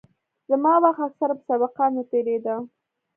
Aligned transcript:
زما 0.49 0.73
وخت 0.83 1.01
اکثره 1.07 1.33
په 1.37 1.43
سبقانو 1.49 2.01
تېرېده. 2.11 2.55